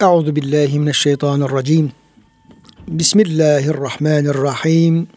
[0.00, 1.92] Euzu billahi mineşşeytanirracim.
[2.88, 5.08] Bismillahirrahmanirrahim.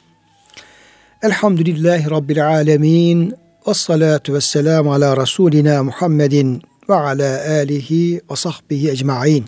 [1.22, 3.34] Elhamdülillahi rabbil alamin.
[3.68, 9.46] Ves salatu vesselam ala rasulina Muhammedin ve ala alihi ve sahbihi ecmaîn.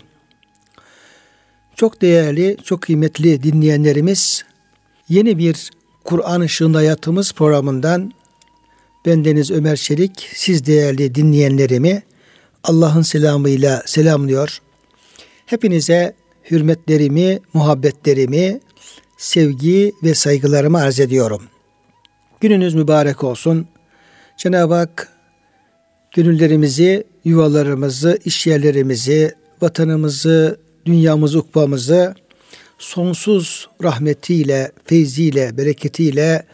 [1.74, 4.44] Çok değerli, çok kıymetli dinleyenlerimiz,
[5.08, 5.70] yeni bir
[6.04, 8.12] Kur'an ışığında hayatımız programından
[9.06, 12.02] bendeniz Ömer Çelik, siz değerli dinleyenlerimi
[12.64, 14.60] Allah'ın selamıyla selamlıyor.
[15.46, 16.14] Hepinize
[16.50, 18.60] hürmetlerimi, muhabbetlerimi,
[19.18, 21.42] sevgi ve saygılarımı arz ediyorum.
[22.40, 23.68] Gününüz mübarek olsun.
[24.38, 25.12] Cenab-ı Hak
[26.14, 32.14] gönüllerimizi, yuvalarımızı, işyerlerimizi, vatanımızı, dünyamızı, ukbamızı
[32.78, 36.46] sonsuz rahmetiyle, feyziyle, bereketiyle,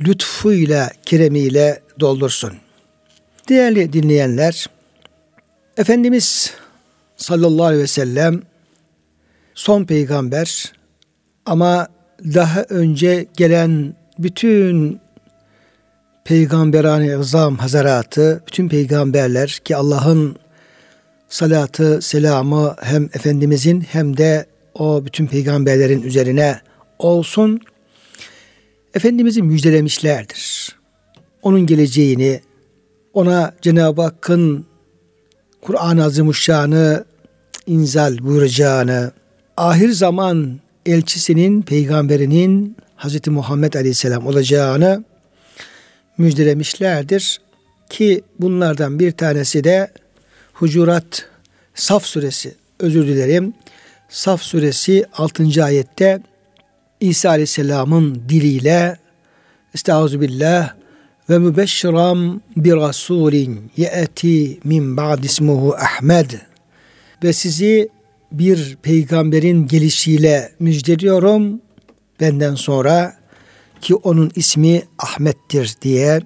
[0.00, 2.52] lütfuyla, keremiyle doldursun.
[3.48, 4.66] Değerli dinleyenler,
[5.76, 6.54] Efendimiz
[7.24, 8.42] sallallahu aleyhi ve sellem
[9.54, 10.72] son peygamber
[11.46, 11.88] ama
[12.24, 15.00] daha önce gelen bütün
[16.24, 20.36] peygamberane ızam hazaratı, bütün peygamberler ki Allah'ın
[21.28, 26.60] salatı, selamı hem Efendimizin hem de o bütün peygamberlerin üzerine
[26.98, 27.60] olsun.
[28.94, 30.76] Efendimiz'i müjdelemişlerdir.
[31.42, 32.40] Onun geleceğini,
[33.12, 34.66] ona Cenab-ı Hakk'ın
[35.60, 37.04] Kur'an-ı Azimuşşan'ı
[37.66, 39.12] inzal buyuracağını,
[39.56, 43.28] ahir zaman elçisinin, peygamberinin Hz.
[43.28, 45.04] Muhammed Aleyhisselam olacağını
[46.18, 47.40] müjdelemişlerdir.
[47.90, 49.90] Ki bunlardan bir tanesi de
[50.52, 51.26] Hucurat
[51.74, 53.54] Saf suresi, özür dilerim.
[54.08, 55.64] Saf suresi 6.
[55.64, 56.22] ayette
[57.00, 58.98] İsa Aleyhisselam'ın diliyle
[59.74, 60.74] Estağfirullah
[61.30, 66.30] ve mübeşşiram bir rasulin ye'ti min ba'd ismuhu Ahmed
[67.24, 67.88] ve sizi
[68.32, 71.60] bir peygamberin gelişiyle müjdeliyorum
[72.20, 73.16] benden sonra
[73.80, 76.20] ki onun ismi Ahmet'tir diye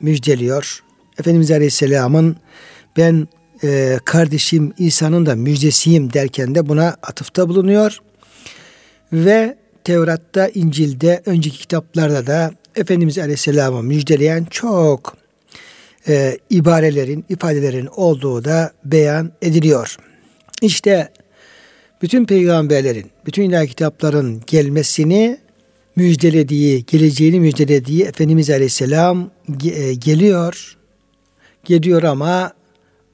[0.00, 0.82] müjdeliyor.
[1.18, 2.36] Efendimiz Aleyhisselam'ın
[2.96, 3.28] ben
[3.64, 7.98] e, kardeşim İsa'nın da müjdesiyim derken de buna atıfta bulunuyor.
[9.12, 15.16] Ve Tevrat'ta, İncil'de, önceki kitaplarda da Efendimiz Aleyhisselam'ı müjdeleyen çok
[16.08, 19.96] e, ibarelerin, ifadelerin olduğu da beyan ediliyor.
[20.62, 21.12] İşte
[22.02, 25.38] bütün peygamberlerin, bütün ilahi kitapların gelmesini
[25.96, 29.30] müjdelediği, geleceğini müjdelediği Efendimiz Aleyhisselam
[29.64, 30.76] e, geliyor.
[31.64, 32.52] Geliyor ama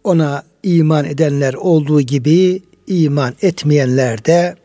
[0.04, 4.56] ona iman edenler olduğu gibi iman etmeyenler de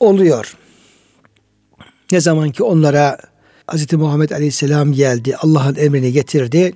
[0.00, 0.56] oluyor.
[2.12, 3.18] Ne zaman ki onlara
[3.72, 3.92] Hz.
[3.92, 6.74] Muhammed Aleyhisselam geldi, Allah'ın emrini getirdi.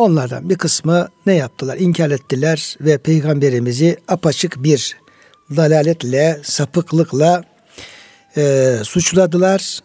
[0.00, 1.76] Onlardan bir kısmı ne yaptılar?
[1.76, 4.96] İnkar ettiler ve peygamberimizi apaçık bir
[5.56, 7.44] dalaletle, sapıklıkla
[8.36, 9.78] e, suçladılar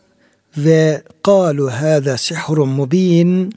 [0.58, 3.54] ve kalu hâzâ sihrun mubin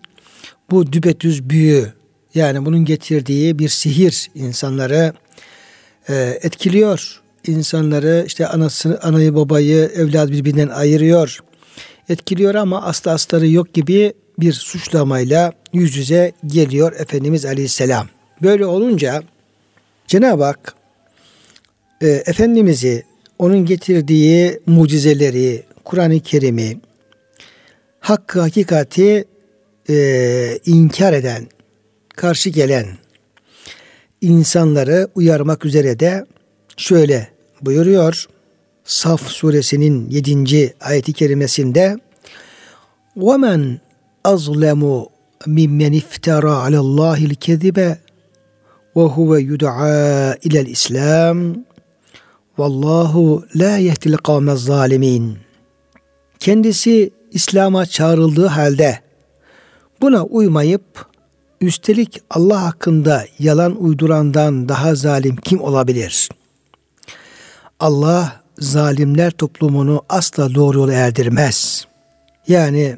[0.71, 1.93] bu düpedüz büyü
[2.35, 5.13] yani bunun getirdiği bir sihir insanları
[6.09, 7.21] e, etkiliyor.
[7.47, 11.39] İnsanları işte anasını, anayı babayı evlad birbirinden ayırıyor.
[12.09, 18.08] Etkiliyor ama asla astarı yok gibi bir suçlamayla yüz yüze geliyor Efendimiz Aleyhisselam.
[18.42, 19.24] Böyle olunca
[20.08, 20.76] Cenab-ı Hak
[22.02, 23.04] e, Efendimiz'i
[23.40, 26.80] onun getirdiği mucizeleri, Kur'an-ı Kerim'i,
[28.00, 29.26] hakkı hakikati
[29.90, 31.48] e, inkar eden,
[32.16, 32.88] karşı gelen
[34.22, 36.26] insanları uyarmak üzere de
[36.78, 37.28] şöyle
[37.62, 38.28] buyuruyor.
[38.84, 40.74] Saf suresinin 7.
[40.82, 41.98] ayeti kerimesinde
[43.18, 43.78] وَمَنْ
[44.26, 45.08] أَظْلَمُ
[45.47, 47.99] mimmen iftara alallahil kezibe
[48.97, 51.55] ve huve yud'a ilel İslam
[52.59, 55.39] vallahu la yehdil kavmez zalimin.
[56.39, 58.99] Kendisi İslam'a çağrıldığı halde
[60.01, 61.07] buna uymayıp
[61.61, 66.29] üstelik Allah hakkında yalan uydurandan daha zalim kim olabilir?
[67.81, 71.87] Allah zalimler toplumunu asla doğru yola erdirmez.
[72.49, 72.97] Yani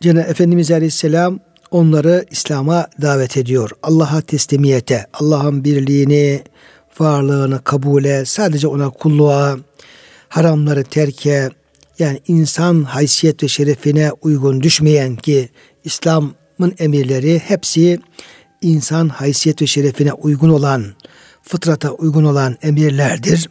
[0.00, 3.70] Cenab-ı Efendimiz Aleyhisselam onları İslam'a davet ediyor.
[3.82, 6.42] Allah'a teslimiyete, Allah'ın birliğini,
[7.00, 9.56] varlığını kabule, sadece ona kulluğa,
[10.28, 11.50] haramları terke,
[11.98, 15.48] yani insan haysiyet ve şerefine uygun düşmeyen ki
[15.84, 18.00] İslam'ın emirleri hepsi
[18.62, 20.84] insan haysiyet ve şerefine uygun olan,
[21.42, 23.48] fıtrata uygun olan emirlerdir.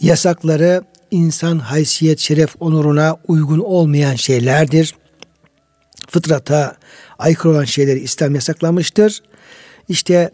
[0.00, 4.94] Yasakları insan haysiyet, şeref, onuruna uygun olmayan şeylerdir.
[6.10, 6.76] Fıtrata
[7.18, 9.22] aykırı olan şeyleri İslam yasaklamıştır.
[9.88, 10.30] İşte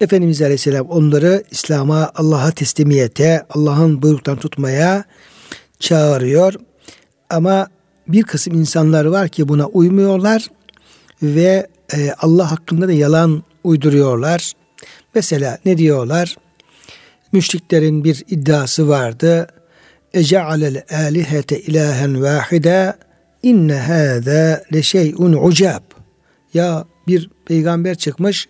[0.00, 5.04] Efendimiz Aleyhisselam onları İslam'a, Allah'a teslimiyete, Allah'ın buyruktan tutmaya
[5.78, 6.54] çağırıyor.
[7.30, 7.68] Ama
[8.08, 10.46] bir kısım insanlar var ki buna uymuyorlar
[11.22, 14.52] ve e, Allah hakkında da yalan uyduruyorlar.
[15.14, 16.36] Mesela ne diyorlar?
[17.32, 19.46] Müşriklerin bir iddiası vardı.
[20.14, 22.94] Ece'alel alihete ilahen vahide
[23.42, 25.82] inne hâzâ leşey'un ucab.
[26.54, 28.48] Ya bir peygamber çıkmış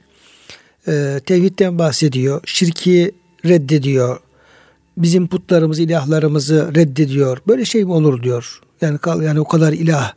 [0.88, 2.42] e, tevhidden bahsediyor.
[2.44, 3.12] Şirki
[3.44, 4.20] reddediyor.
[4.96, 7.38] Bizim putlarımızı, ilahlarımızı reddediyor.
[7.48, 8.60] Böyle şey mi olur diyor.
[8.80, 10.12] Yani yani o kadar ilah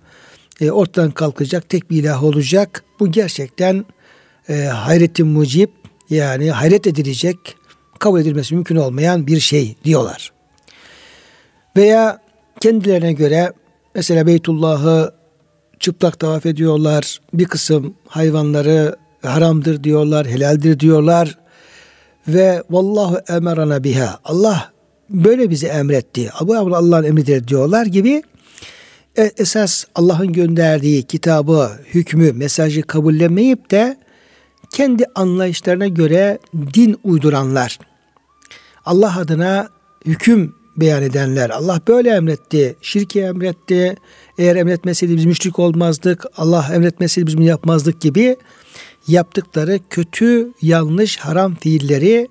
[0.61, 2.83] e, ortadan kalkacak, tek bir ilah olacak.
[2.99, 3.85] Bu gerçekten
[4.49, 5.69] e, hayretin mucib
[6.09, 7.37] yani hayret edilecek,
[7.99, 10.33] kabul edilmesi mümkün olmayan bir şey diyorlar.
[11.75, 12.21] Veya
[12.59, 13.53] kendilerine göre
[13.95, 15.13] mesela Beytullah'ı
[15.79, 17.19] çıplak tavaf ediyorlar.
[17.33, 21.37] Bir kısım hayvanları haramdır diyorlar, helaldir diyorlar.
[22.27, 24.19] Ve vallahu emerana biha.
[24.23, 24.71] Allah
[25.09, 26.29] böyle bizi emretti.
[26.41, 28.23] Bu Allah'ın emridir diyorlar gibi
[29.17, 33.97] e, esas Allah'ın gönderdiği kitabı, hükmü, mesajı kabullenmeyip de
[34.71, 36.39] kendi anlayışlarına göre
[36.73, 37.79] din uyduranlar.
[38.85, 39.69] Allah adına
[40.05, 41.49] hüküm beyan edenler.
[41.49, 42.75] Allah böyle emretti.
[42.81, 43.95] Şirki emretti.
[44.37, 46.25] Eğer emretmeseydi biz müşrik olmazdık.
[46.37, 48.37] Allah emretmeseydi biz bunu yapmazdık gibi
[49.07, 52.27] yaptıkları kötü, yanlış, haram fiilleri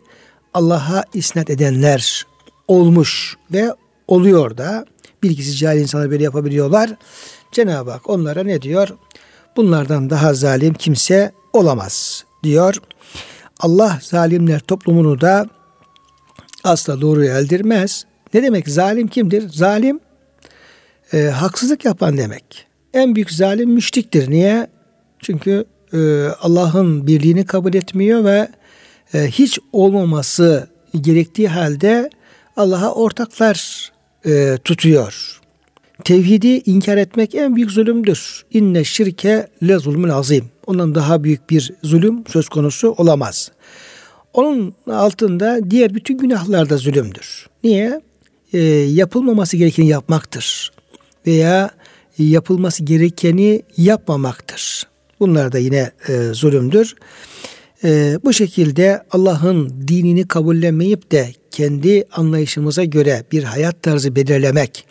[0.55, 2.27] Allah'a isnat edenler
[2.69, 3.75] olmuş ve
[4.09, 4.87] oluyor da
[5.23, 6.91] bilgisiz cahil insanlar böyle yapabiliyorlar.
[7.53, 8.89] Cenab-ı Hak onlara ne diyor?
[9.57, 12.77] Bunlardan daha zalim kimse olamaz diyor.
[13.61, 15.47] Allah zalimler toplumunu da
[16.65, 18.05] asla doğru eldirmez.
[18.35, 19.49] Ne demek zalim kimdir?
[19.49, 20.01] Zalim
[21.13, 22.67] e, haksızlık yapan demek.
[22.95, 24.31] En büyük zalim müşriktir.
[24.31, 24.67] Niye?
[25.19, 25.65] Çünkü
[25.95, 28.49] e, Allah'ın birliğini kabul etmiyor ve
[29.15, 30.69] e, hiç olmaması
[31.01, 32.11] gerektiği halde
[32.57, 33.91] Allah'a ortaklar
[34.27, 35.41] e, tutuyor.
[36.05, 38.45] Tevhidi inkar etmek en büyük zulümdür.
[38.51, 40.45] İnne şirke le zulmün azim.
[40.67, 43.51] Ondan daha büyük bir zulüm söz konusu olamaz.
[44.33, 47.47] Onun altında diğer bütün günahlar da zulümdür.
[47.65, 48.01] Niye?
[48.53, 50.73] E, yapılmaması gerekeni yapmaktır.
[51.27, 51.71] Veya
[52.19, 54.87] yapılması gerekeni yapmamaktır.
[55.21, 56.95] Bunlar da yine e, zulümdür.
[57.85, 64.85] E, bu şekilde Allah'ın dinini kabullenmeyip de kendi anlayışımıza göre bir hayat tarzı belirlemek,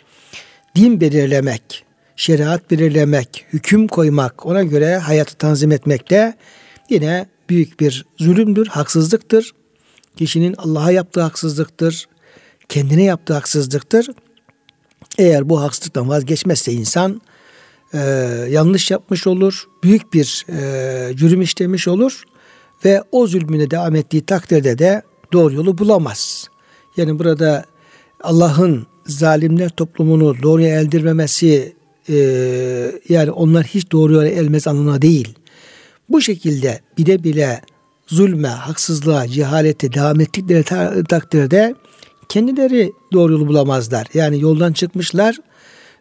[0.76, 1.84] din belirlemek,
[2.16, 6.34] şeriat belirlemek, hüküm koymak, ona göre hayatı tanzim etmek de
[6.90, 9.52] yine büyük bir zulümdür, haksızlıktır.
[10.16, 12.06] Kişinin Allah'a yaptığı haksızlıktır,
[12.72, 14.06] kendine yaptığı haksızlıktır.
[15.18, 17.20] Eğer bu haksızlıktan vazgeçmezse insan
[17.94, 17.98] e,
[18.50, 22.22] yanlış yapmış olur, büyük bir e, cürüm işlemiş olur
[22.84, 25.02] ve o zulmüne devam ettiği takdirde de
[25.32, 26.48] doğru yolu bulamaz.
[26.96, 27.64] Yani burada
[28.22, 31.76] Allah'ın zalimler toplumunu doğruya eldirmemesi
[32.08, 32.16] e,
[33.08, 35.34] yani onlar hiç doğruya elmez anlamına değil.
[36.08, 37.60] Bu şekilde bile bile
[38.06, 40.64] zulme, haksızlığa, cehalete devam ettikleri
[41.04, 41.74] takdirde
[42.32, 44.06] kendileri doğru yolu bulamazlar.
[44.14, 45.36] Yani yoldan çıkmışlar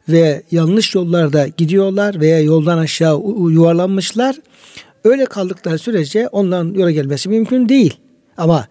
[0.09, 4.35] ve yanlış yollarda gidiyorlar veya yoldan aşağı yuvarlanmışlar.
[5.03, 7.97] Öyle kaldıkları sürece ondan yola gelmesi mümkün değil.
[8.37, 8.67] Ama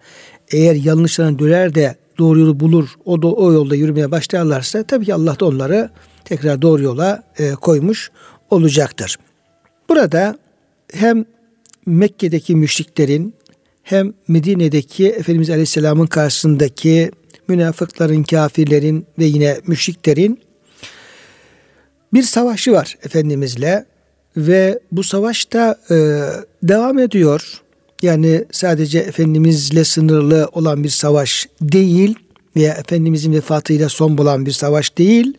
[0.51, 5.13] eğer yanlışlarına döner de doğru yolu bulur, o da o yolda yürümeye başlarlarsa tabii ki
[5.13, 5.89] Allah da onları
[6.25, 8.11] tekrar doğru yola e, koymuş
[8.49, 9.17] olacaktır.
[9.89, 10.37] Burada
[10.93, 11.25] hem
[11.85, 13.33] Mekke'deki müşriklerin
[13.83, 17.11] hem Medine'deki Efendimiz Aleyhisselam'ın karşısındaki
[17.51, 20.39] münafıkların, kafirlerin ve yine müşriklerin
[22.13, 23.85] bir savaşı var Efendimizle
[24.37, 25.95] ve bu savaşta e,
[26.63, 27.61] devam ediyor.
[28.01, 32.15] Yani sadece Efendimizle sınırlı olan bir savaş değil
[32.55, 35.37] veya Efendimizin vefatıyla son bulan bir savaş değil.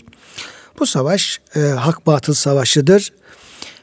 [0.78, 3.12] Bu savaş e, hak batıl savaşıdır.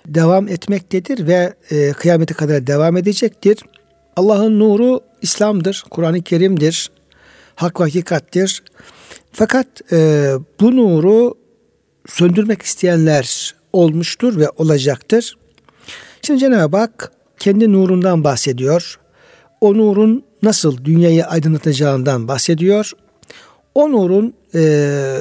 [0.08, 3.58] Devam etmektedir ve e, kıyamete kadar devam edecektir.
[4.16, 6.90] Allah'ın nuru İslam'dır, Kur'an-ı Kerim'dir,
[7.60, 8.64] hak ve hakikattir.
[9.32, 11.36] Fakat e, bu nuru
[12.08, 15.38] söndürmek isteyenler olmuştur ve olacaktır.
[16.22, 19.00] Şimdi Cenab-ı Hak kendi nurundan bahsediyor.
[19.62, 22.92] O nurun nasıl dünyayı aydınlatacağından bahsediyor.
[23.76, 24.62] O nurun e,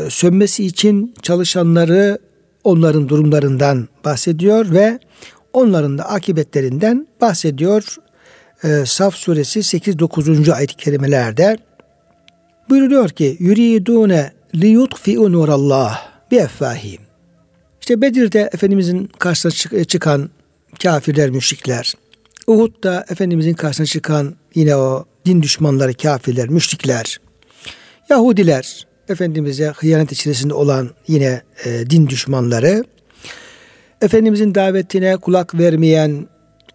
[0.09, 2.19] sönmesi için çalışanları
[2.65, 4.99] onların durumlarından bahsediyor ve
[5.53, 7.97] onların da akibetlerinden bahsediyor.
[8.65, 10.53] E, Saf suresi 8-9.
[10.53, 11.68] ayet-i kerimelerde
[12.71, 17.01] buyuruyor ki yuridune li yutfi'u nurallah bi effahim.
[17.81, 20.31] İşte Bedir'de Efendimizin karşısına çıkan
[20.83, 21.95] kafirler, müşrikler
[22.47, 27.21] Uhud'da Efendimizin karşısına çıkan yine o din düşmanları, kafirler, müşrikler,
[28.09, 32.85] Yahudiler, Efendimiz'e hıyanet içerisinde olan yine e, din düşmanları,
[34.03, 36.27] Efendimizin davetine kulak vermeyen,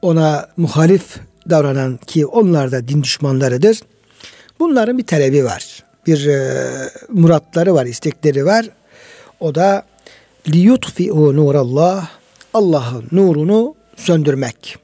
[0.02, 1.18] ona muhalif
[1.50, 3.80] davranan ki onlar da din düşmanlarıdır.
[4.64, 5.84] Bunların bir talebi var.
[6.08, 6.64] Bir e,
[7.10, 8.70] muratları var, istekleri var.
[9.40, 9.86] O da
[10.48, 12.10] liyutfi'u nurallah
[12.54, 14.78] Allah'ın nurunu söndürmek.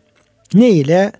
[0.54, 1.12] Ne ile?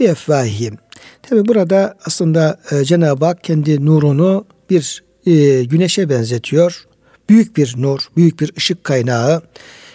[0.00, 0.78] Bir efvahihim.
[1.22, 6.86] Tabi burada aslında e, Cenab-ı Hak kendi nurunu bir e, güneşe benzetiyor.
[7.28, 9.42] Büyük bir nur, büyük bir ışık kaynağı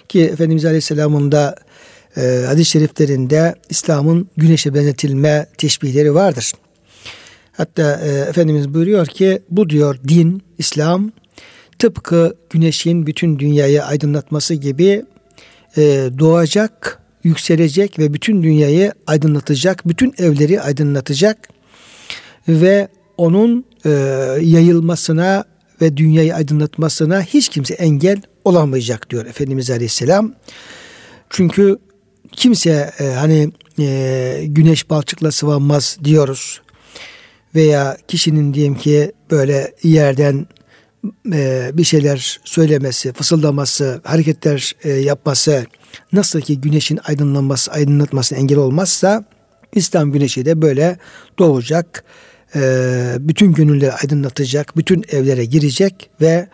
[0.10, 1.56] ki Efendimiz Aleyhisselam'ın da
[2.18, 6.54] e, hadis-i şeriflerinde İslam'ın güneşe benzetilme teşbihleri vardır.
[7.58, 11.12] Hatta e, Efendimiz buyuruyor ki bu diyor din, İslam
[11.80, 15.06] tıpkı güneşin bütün dünyayı aydınlatması gibi
[15.78, 21.50] e, doğacak, yükselecek ve bütün dünyayı aydınlatacak, bütün evleri aydınlatacak
[22.48, 23.90] ve onun e,
[24.42, 25.44] yayılmasına
[25.82, 30.34] ve dünyayı aydınlatmasına hiç kimse engel olamayacak diyor Efendimiz Aleyhisselam.
[31.30, 31.78] Çünkü
[32.32, 36.62] kimse e, hani e, güneş balçıkla sıvanmaz diyoruz.
[37.56, 40.48] Veya kişinin diyelim ki böyle yerden
[41.34, 45.66] e, bir şeyler söylemesi, fısıldaması, hareketler e, yapması
[46.14, 49.24] nasıl ki güneşin aydınlanması, aydınlatmasına engel olmazsa
[49.74, 50.98] İslam güneşi de böyle
[51.40, 52.04] doğacak,
[52.56, 52.60] e,
[53.20, 56.48] bütün gönülleri aydınlatacak, bütün evlere girecek ve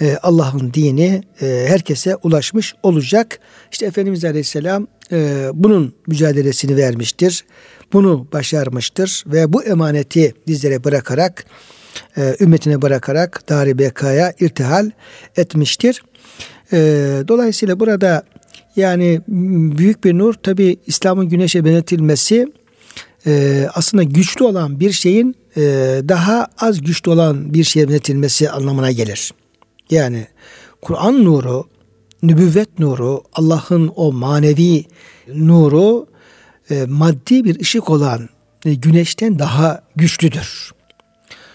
[0.00, 3.38] e, Allah'ın dini e, herkese ulaşmış olacak.
[3.72, 7.44] İşte Efendimiz Aleyhisselam e, bunun mücadelesini vermiştir.
[7.92, 11.44] Bunu başarmıştır ve bu emaneti bizlere bırakarak
[12.16, 14.90] e, ümmetine bırakarak Dari Beka'ya irtihal
[15.36, 16.02] etmiştir.
[16.72, 16.78] E,
[17.28, 18.22] dolayısıyla burada
[18.76, 19.20] yani
[19.78, 22.52] büyük bir nur tabi İslam'ın güneşe benzetilmesi
[23.26, 25.60] e, aslında güçlü olan bir şeyin e,
[26.08, 29.30] daha az güçlü olan bir şeye benzetilmesi anlamına gelir.
[29.90, 30.26] Yani
[30.82, 31.64] Kur'an nuru,
[32.22, 34.84] nübüvvet nuru, Allah'ın o manevi
[35.34, 36.06] nuru
[36.70, 38.28] e, maddi bir ışık olan
[38.64, 40.72] e, güneşten daha güçlüdür.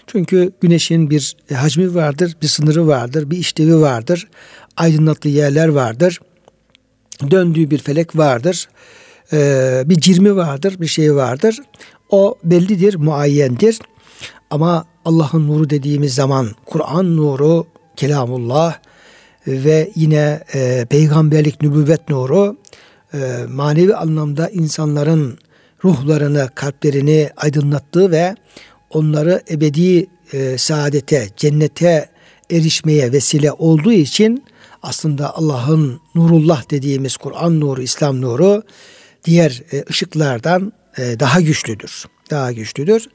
[0.06, 4.28] Çünkü güneşin bir hacmi vardır, bir sınırı vardır, bir işlevi vardır.
[4.76, 6.20] Aydınlatlı yerler vardır.
[7.30, 8.68] Döndüğü bir felek vardır.
[9.32, 11.58] Ee, bir cirmi vardır, bir şey vardır.
[12.10, 13.78] O bellidir, muayyendir.
[14.50, 18.74] Ama Allah'ın nuru dediğimiz zaman Kur'an nuru, kelamullah
[19.46, 22.56] ve yine e, peygamberlik, nübüvvet nuru
[23.14, 25.38] e, manevi anlamda insanların
[25.84, 28.34] ruhlarını, kalplerini aydınlattığı ve
[28.90, 32.08] onları ebedi e, saadete, cennete
[32.50, 34.44] erişmeye vesile olduğu için
[34.82, 38.62] aslında Allah'ın nurullah dediğimiz Kur'an nuru, İslam nuru
[39.24, 42.04] diğer e, ışıklardan e, daha güçlüdür.
[42.30, 43.08] Daha güçlüdür.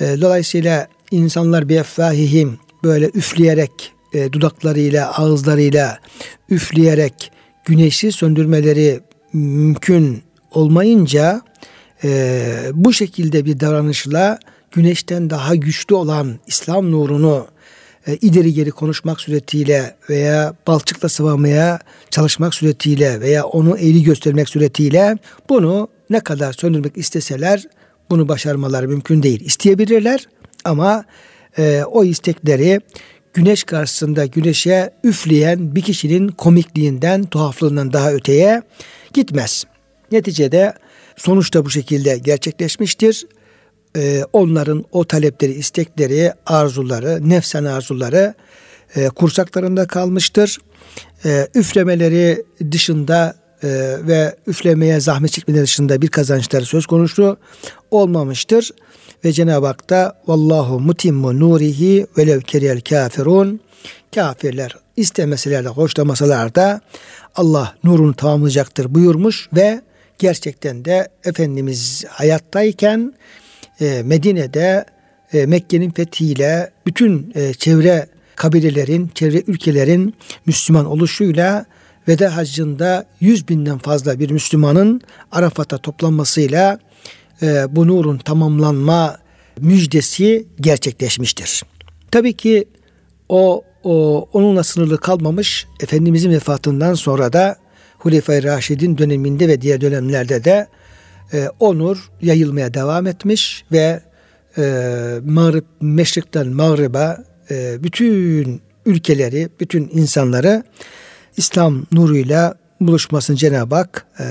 [0.00, 5.98] E, dolayısıyla insanlar bir effahihim böyle üfleyerek e, dudaklarıyla, ağızlarıyla
[6.50, 7.32] üfleyerek
[7.64, 9.00] güneşi söndürmeleri
[9.32, 11.42] mümkün olmayınca
[12.04, 12.42] e,
[12.72, 14.38] bu şekilde bir davranışla
[14.72, 17.46] güneşten daha güçlü olan İslam nurunu
[18.06, 21.78] e, ileri geri konuşmak suretiyle veya balçıkla sıvamaya
[22.10, 25.16] çalışmak suretiyle veya onu eğri göstermek suretiyle
[25.48, 27.64] bunu ne kadar söndürmek isteseler
[28.10, 29.40] bunu başarmaları mümkün değil.
[29.40, 30.28] İsteyebilirler
[30.64, 31.04] ama
[31.58, 32.80] e, o istekleri
[33.34, 38.62] güneş karşısında güneşe üfleyen bir kişinin komikliğinden, tuhaflığından daha öteye
[39.12, 39.64] gitmez.
[40.12, 40.74] Neticede
[41.16, 43.24] sonuçta bu şekilde gerçekleşmiştir
[43.96, 48.34] e, onların o talepleri, istekleri, arzuları, nefsen arzuları
[48.96, 50.58] e, kursaklarında kalmıştır.
[51.24, 53.68] E, üflemeleri dışında e,
[54.06, 57.36] ve üflemeye zahmet çekmeleri dışında bir kazançları söz konusu
[57.90, 58.70] olmamıştır.
[59.24, 63.60] Ve Cenab-ı Hak da vallahu mutimmu nurihi velev keriyel kafirun.
[64.14, 66.80] Kafirler istemeseler de hoşlamasalar da
[67.36, 69.82] Allah nurunu tamamlayacaktır buyurmuş ve
[70.18, 73.14] gerçekten de Efendimiz hayattayken
[73.80, 74.84] e, Medine'de
[75.32, 80.14] e, Mekke'nin fethiyle bütün e, çevre kabilelerin, çevre ülkelerin
[80.46, 81.64] Müslüman oluşuyla
[82.08, 85.00] veda haccında 100 binden fazla bir Müslümanın
[85.32, 86.78] Arafat'a toplanmasıyla
[87.44, 89.18] e, bu nurun tamamlanma
[89.60, 91.62] müjdesi gerçekleşmiştir.
[92.10, 92.64] Tabii ki
[93.28, 97.56] o, o onunla sınırlı kalmamış Efendimizin vefatından sonra da
[97.98, 100.66] Hulefai Raşid'in döneminde ve diğer dönemlerde de
[101.32, 104.02] e, o nur yayılmaya devam etmiş ve
[104.58, 104.62] e,
[105.24, 110.62] Mağrib, Meşrik'ten Mağrib'a e, bütün ülkeleri, bütün insanları
[111.36, 114.24] İslam nuruyla buluşmasını Cenab-ı Hak e,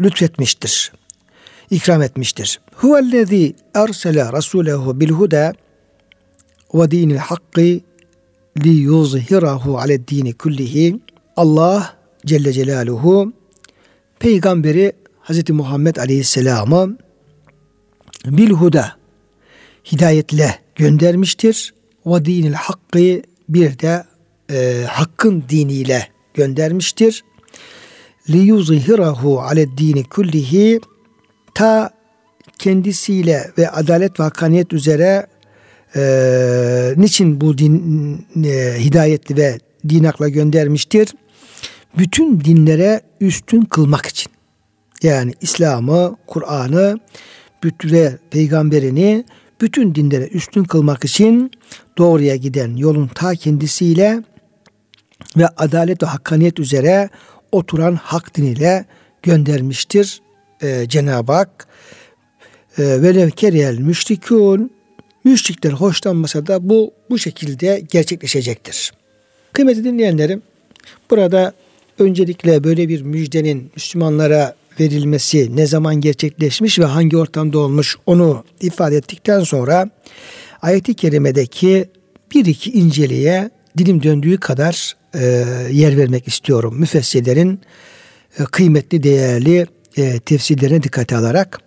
[0.00, 0.92] lütfetmiştir.
[1.70, 2.60] İkram etmiştir.
[2.74, 5.52] Huvellezî ersele rasulehu bil huda
[6.74, 7.80] ve dinil hakkı
[8.64, 9.78] li yuzhirahu
[10.08, 11.00] dini kullihi.
[11.36, 13.32] Allah Celle Celaluhu
[14.18, 14.92] peygamberi
[15.22, 15.50] Hz.
[15.50, 16.98] Muhammed Aleyhisselam'ı
[18.26, 18.96] bil huda
[19.92, 21.74] hidayetle göndermiştir.
[22.06, 24.04] Ve dinil hakkı bir de
[24.50, 27.24] e, hakkın diniyle göndermiştir.
[28.30, 30.80] Li yuzhirahu aled dini kullihi
[31.54, 31.90] ta
[32.58, 35.26] kendisiyle ve adalet ve hakkaniyet üzere
[35.96, 39.58] e, niçin bu din e, hidayetli ve
[39.88, 41.14] din akla göndermiştir?
[41.98, 44.32] Bütün dinlere üstün kılmak için.
[45.02, 46.98] Yani İslam'ı, Kur'an'ı
[47.84, 49.24] ve peygamberini
[49.60, 51.50] bütün dinlere üstün kılmak için
[51.98, 54.22] doğruya giden yolun ta kendisiyle
[55.36, 57.08] ve adalet ve hakkaniyet üzere
[57.52, 58.84] oturan hak diniyle
[59.22, 60.23] göndermiştir
[60.64, 61.66] e, Cenab-ı Hak.
[62.78, 64.70] E, Velev keriyel müşrikun
[65.24, 68.92] müşrikler hoşlanmasa da bu bu şekilde gerçekleşecektir.
[69.52, 70.42] Kıymetli dinleyenlerim
[71.10, 71.52] burada
[71.98, 78.96] öncelikle böyle bir müjdenin Müslümanlara verilmesi ne zaman gerçekleşmiş ve hangi ortamda olmuş onu ifade
[78.96, 79.90] ettikten sonra
[80.62, 81.88] ayeti kerimedeki
[82.34, 86.74] bir iki inceliğe dilim döndüğü kadar e, yer vermek istiyorum.
[86.78, 87.60] Müfessirlerin
[88.38, 89.66] e, kıymetli, değerli
[89.96, 91.60] e, tefsirlerine dikkate alarak.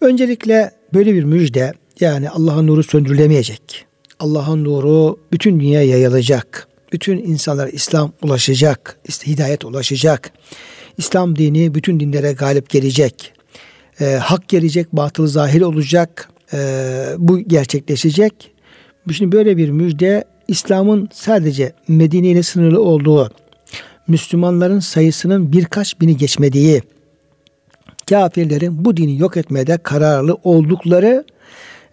[0.00, 3.86] Öncelikle böyle bir müjde yani Allah'ın nuru söndürülemeyecek.
[4.18, 6.68] Allah'ın nuru bütün dünyaya yayılacak.
[6.92, 10.32] Bütün insanlar İslam ulaşacak, hidayet ulaşacak.
[10.98, 13.32] İslam dini bütün dinlere galip gelecek.
[14.00, 16.28] E, hak gelecek, batıl zahir olacak.
[16.52, 16.58] E,
[17.18, 18.50] bu gerçekleşecek.
[19.12, 23.30] Şimdi böyle bir müjde İslam'ın sadece Medine ile sınırlı olduğu,
[24.08, 26.82] Müslümanların sayısının birkaç bini geçmediği,
[28.08, 31.24] kafirlerin bu dini yok etmede kararlı oldukları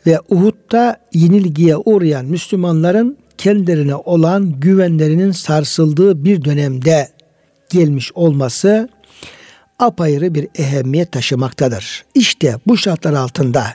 [0.07, 7.07] ve Uhud'da yenilgiye uğrayan Müslümanların kendilerine olan güvenlerinin sarsıldığı bir dönemde
[7.69, 8.89] gelmiş olması
[9.79, 12.05] apayrı bir ehemmiyet taşımaktadır.
[12.15, 13.65] İşte bu şartlar altında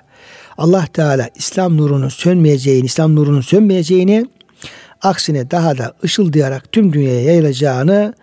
[0.58, 4.26] Allah Teala İslam nurunun sönmeyeceğini, İslam nurunun sönmeyeceğini,
[5.02, 8.14] aksine daha da ışıldayarak tüm dünyaya yayılacağını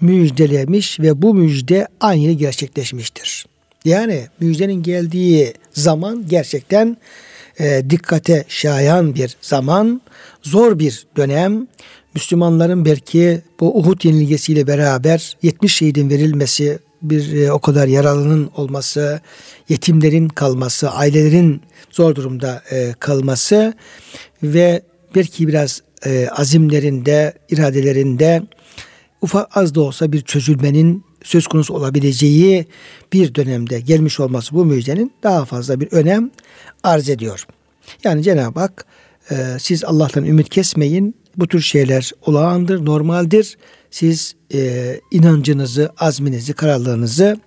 [0.00, 3.46] müjdelemiş ve bu müjde aynı gerçekleşmiştir.
[3.84, 6.96] Yani müjdenin geldiği zaman gerçekten
[7.60, 10.00] e, dikkate şayan bir zaman,
[10.42, 11.66] zor bir dönem.
[12.14, 19.20] Müslümanların belki bu Uhud yenilgesiyle beraber 70 şehidin verilmesi, bir e, o kadar yaralının olması,
[19.68, 23.74] yetimlerin kalması, ailelerin zor durumda e, kalması
[24.42, 24.82] ve
[25.14, 28.42] belki biraz e, azimlerinde, iradelerinde
[29.22, 32.66] ufak az da olsa bir çözülmenin söz konusu olabileceği
[33.12, 36.30] bir dönemde gelmiş olması bu müjdenin daha fazla bir önem
[36.82, 37.46] arz ediyor.
[38.04, 38.84] Yani Cenab-ı Hak
[39.30, 41.14] e, siz Allah'tan ümit kesmeyin.
[41.36, 43.58] Bu tür şeyler olağandır, normaldir.
[43.90, 47.40] Siz e, inancınızı, azminizi, kararlılığınızı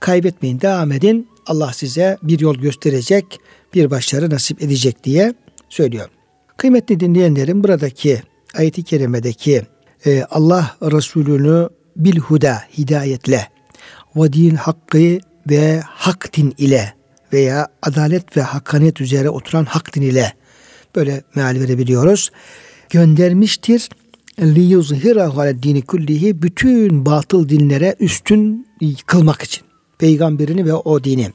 [0.00, 1.28] kaybetmeyin, devam edin.
[1.46, 3.40] Allah size bir yol gösterecek,
[3.74, 5.34] bir başarı nasip edecek diye
[5.68, 6.08] söylüyor.
[6.56, 8.22] Kıymetli dinleyenlerim buradaki
[8.54, 9.62] ayeti kerimedeki
[10.06, 13.48] e, Allah Resulü'nü bil huda hidayetle
[14.16, 15.18] ve din hakkı
[15.50, 16.94] ve hak din ile
[17.32, 20.32] veya adalet ve hakkaniyet üzere oturan hak din ile
[20.96, 22.30] böyle meal verebiliyoruz.
[22.90, 23.88] Göndermiştir.
[24.40, 28.66] Li yuzhirahu ala dini kullihi bütün batıl dinlere üstün
[29.06, 29.64] kılmak için.
[29.98, 31.32] Peygamberini ve o dini.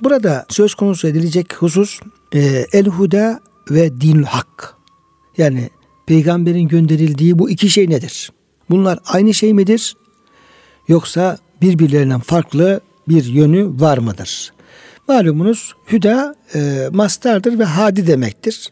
[0.00, 2.00] Burada söz konusu edilecek husus
[2.34, 3.40] e, el huda
[3.70, 4.74] ve din hak.
[5.38, 5.70] Yani
[6.06, 8.30] peygamberin gönderildiği bu iki şey nedir?
[8.70, 9.96] Bunlar aynı şey midir?
[10.88, 14.52] Yoksa birbirlerinden farklı bir yönü var mıdır?
[15.08, 18.68] Malumunuz hüda e, mastardır ve hadi demektir.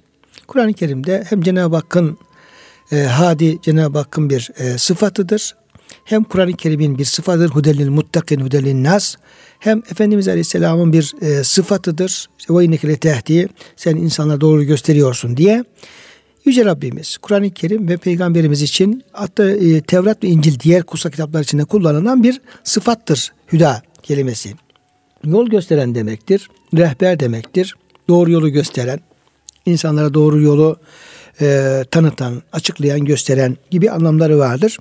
[0.46, 2.18] Kur'an-ı Kerim'de hem Cenab-ı Hakk'ın
[2.92, 5.54] e, hadi Cenab-ı Hakk'ın bir e, sıfatıdır.
[6.04, 7.48] Hem Kur'an-ı Kerim'in bir sıfatıdır.
[7.48, 9.16] Hudelil muttakin hudelil nas.
[9.58, 12.28] Hem Efendimiz Aleyhisselam'ın bir e, sıfatıdır.
[12.38, 13.48] İşte, ve inneke tehdi.
[13.76, 15.64] Sen insanlara doğru gösteriyorsun diye.
[16.46, 21.42] Yüce Rabbimiz Kur'an-ı Kerim ve Peygamberimiz için hatta e, Tevrat ve İncil diğer kutsal kitaplar
[21.42, 24.54] içinde kullanılan bir sıfattır hüda kelimesi.
[25.24, 27.74] Yol gösteren demektir, rehber demektir,
[28.08, 29.00] doğru yolu gösteren,
[29.66, 30.76] insanlara doğru yolu
[31.40, 34.78] e, tanıtan, açıklayan, gösteren gibi anlamları vardır.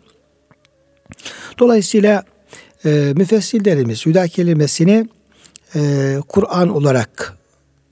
[1.59, 2.23] Dolayısıyla
[2.85, 5.07] e, müfessirlerimiz hüda kelimesini
[5.75, 7.37] e, Kur'an olarak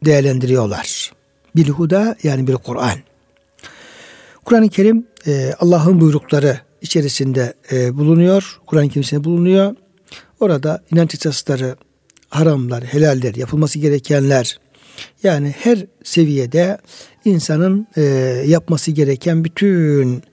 [0.05, 1.11] değerlendiriyorlar.
[1.55, 3.12] Bilhuda yani bir Kur'an.
[4.45, 8.59] Kur'an-ı Kerim e, Allah'ın buyrukları içerisinde e, bulunuyor.
[8.65, 9.75] Kur'an-ı Kerim'sinde bulunuyor.
[10.39, 11.75] Orada inanç esasları,
[12.29, 14.59] haramlar, helaller, yapılması gerekenler,
[15.23, 16.77] yani her seviyede
[17.25, 18.01] insanın e,
[18.47, 20.23] yapması gereken bütün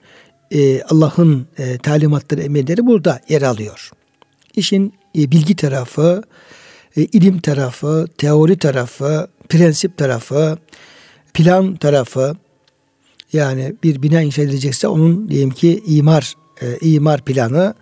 [0.51, 3.91] e, Allah'ın e, talimatları, emirleri burada yer alıyor.
[4.55, 6.23] İşin e, bilgi tarafı,
[6.97, 10.57] e, ilim tarafı, teori tarafı, prensip tarafı,
[11.33, 12.35] plan tarafı,
[13.33, 17.73] yani bir bina inşa edilecekse onun diyelim ki imar e, imar planı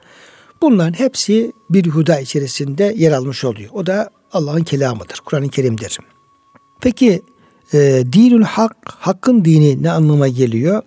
[0.62, 3.70] bunların hepsi bir huda içerisinde yer almış oluyor.
[3.74, 5.22] O da Allah'ın kelamıdır.
[5.26, 6.00] Kur'an-ı Kerim'dir.
[6.82, 7.22] Peki
[7.74, 10.82] e, dinül hak, hakkın dini ne anlama geliyor?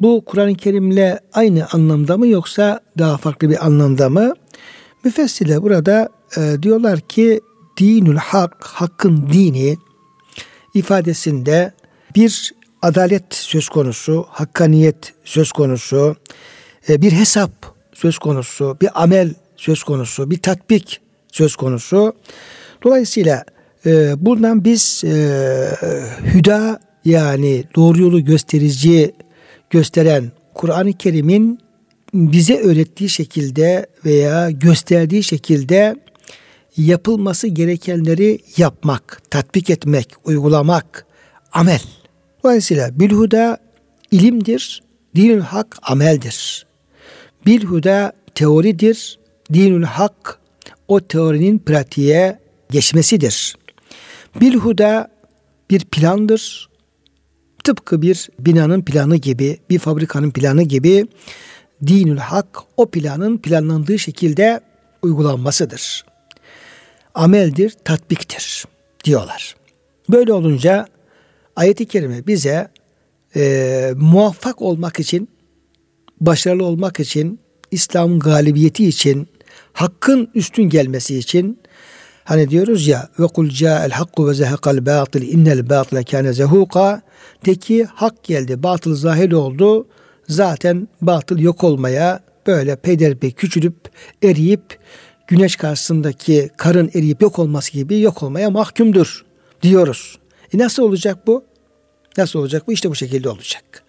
[0.00, 4.34] Bu Kur'an-ı Kerim'le aynı anlamda mı yoksa daha farklı bir anlamda mı?
[5.04, 7.40] Müfessirler burada e, diyorlar ki
[7.76, 9.76] dinül hak, hakkın dini
[10.74, 11.72] ifadesinde
[12.16, 16.16] bir adalet söz konusu, hakkaniyet söz konusu,
[16.88, 17.50] e, bir hesap
[17.94, 21.00] söz konusu, bir amel söz konusu, bir tatbik
[21.32, 22.12] söz konusu.
[22.82, 23.44] Dolayısıyla
[23.86, 25.10] e, buradan biz e,
[26.34, 29.14] hüda yani doğru yolu gösterici
[29.70, 31.60] gösteren Kur'an-ı Kerim'in
[32.14, 35.96] bize öğrettiği şekilde veya gösterdiği şekilde
[36.76, 41.06] yapılması gerekenleri yapmak, tatbik etmek, uygulamak,
[41.52, 41.80] amel.
[42.44, 43.58] Dolayısıyla bilhuda
[44.10, 44.82] ilimdir,
[45.14, 46.66] dinül hak ameldir.
[47.46, 49.18] Bilhuda teoridir,
[49.52, 50.38] dinül hak
[50.88, 52.38] o teorinin pratiğe
[52.70, 53.56] geçmesidir.
[54.40, 55.10] Bilhuda
[55.70, 56.70] bir plandır.
[57.64, 61.06] Tıpkı bir binanın planı gibi, bir fabrikanın planı gibi
[61.86, 64.60] dinül hak o planın planlandığı şekilde
[65.02, 66.04] uygulanmasıdır.
[67.14, 68.64] Ameldir, tatbiktir
[69.04, 69.56] diyorlar.
[70.08, 70.86] Böyle olunca
[71.56, 72.68] ayet-i kerime bize
[73.36, 75.28] e, muvaffak olmak için,
[76.20, 79.28] başarılı olmak için, İslam'ın galibiyeti için,
[79.72, 81.58] hakkın üstün gelmesi için
[82.24, 87.02] hani diyoruz ya ve kul ca'el hakku ve zehekal batil innel batile kâne zehuka
[87.46, 89.86] de ki hak geldi batıl zahil oldu
[90.28, 93.76] zaten batıl yok olmaya böyle peyderpey küçülüp
[94.22, 94.78] eriyip
[95.26, 99.24] güneş karşısındaki karın eriyip yok olması gibi yok olmaya mahkumdur
[99.62, 100.19] diyoruz.
[100.54, 101.44] E nasıl olacak bu?
[102.16, 102.72] Nasıl olacak bu?
[102.72, 103.84] İşte bu şekilde olacak.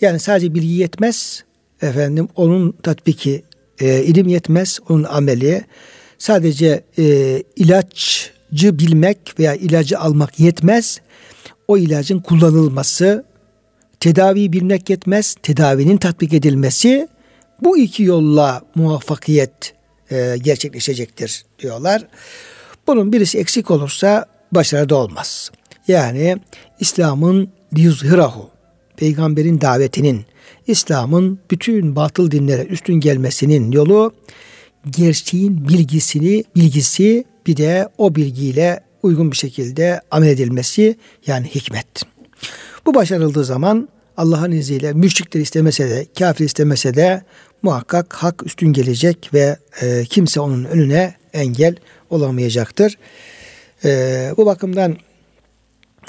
[0.00, 1.44] Yani sadece bilgi yetmez.
[1.82, 3.42] Efendim onun tatbiki,
[3.80, 5.64] e, ilim yetmez, onun ameli.
[6.18, 7.04] Sadece e,
[7.56, 11.00] ilaçcı bilmek veya ilacı almak yetmez.
[11.68, 13.24] O ilacın kullanılması,
[14.00, 15.36] tedavi bilmek yetmez.
[15.42, 17.08] Tedavinin tatbik edilmesi
[17.62, 19.74] bu iki yolla muvaffakiyet
[20.10, 22.06] e, gerçekleşecektir diyorlar.
[22.86, 25.50] Bunun birisi eksik olursa başarıda olmaz.
[25.88, 26.36] Yani
[26.80, 28.50] İslam'ın liyuzhirahu
[28.96, 30.24] peygamberin davetinin
[30.66, 34.12] İslam'ın bütün batıl dinlere üstün gelmesinin yolu
[34.90, 40.96] gerçeğin bilgisini bilgisi bir de o bilgiyle uygun bir şekilde amel edilmesi
[41.26, 42.02] yani hikmet.
[42.86, 47.22] Bu başarıldığı zaman Allah'ın izniyle müşrikler istemese de kafir istemese de
[47.62, 51.76] muhakkak hak üstün gelecek ve e, kimse onun önüne engel
[52.10, 52.98] olamayacaktır.
[53.84, 54.96] E, bu bakımdan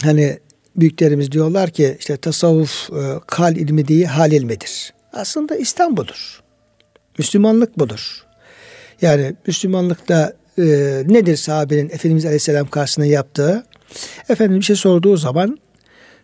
[0.04, 0.40] hani
[0.76, 4.94] büyüklerimiz diyorlar ki işte tasavvuf e, kal ilmi değil hal ilmidir.
[5.14, 6.42] Aslında İslam budur.
[7.18, 8.24] Müslümanlık budur.
[9.02, 10.64] Yani Müslümanlıkta e,
[11.08, 13.64] nedir sahabenin Efendimiz Aleyhisselam karşısında yaptığı?
[14.30, 15.60] Efendim bir şey sorduğu zaman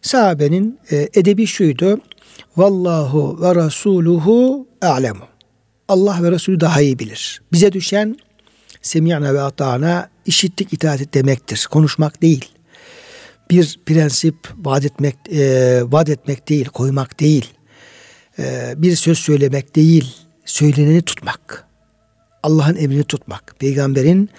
[0.02, 2.00] sahabenin e, edebi şuydu.
[2.58, 5.28] Vallahu ve rasuluhu a'lemu.
[5.88, 7.42] Allah ve Resulü daha iyi bilir.
[7.52, 8.18] Bize düşen
[8.82, 11.68] semi'na ve ata'na işittik itaat et demektir.
[11.72, 12.53] Konuşmak değil
[13.50, 17.54] bir prensip vaat etmek, e, vaat etmek değil, koymak değil.
[18.40, 21.68] E, bir söz söylemek değil, söyleneni tutmak.
[22.44, 24.30] Allah'ın emrini tutmak, peygamberin